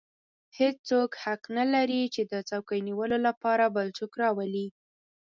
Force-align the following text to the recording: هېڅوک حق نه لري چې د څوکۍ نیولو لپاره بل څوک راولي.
هېڅوک 0.59 1.11
حق 1.23 1.41
نه 1.57 1.65
لري 1.73 2.01
چې 2.13 2.21
د 2.31 2.33
څوکۍ 2.49 2.79
نیولو 2.87 3.17
لپاره 3.27 3.63
بل 3.75 3.87
څوک 3.97 4.11
راولي. 4.21 4.67